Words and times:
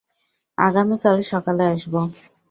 আগামীকাল 0.57 1.17
সকালে 1.31 1.63
আসবো। 1.73 1.99